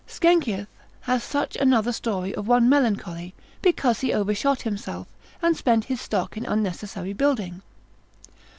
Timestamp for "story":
1.93-2.33